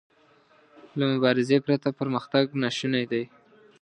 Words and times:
له 0.97 1.05
مبارزې 1.13 1.57
پرته 1.65 1.89
پرمختګ 1.99 2.45
ناشونی 2.61 3.03
دی. 3.11 3.23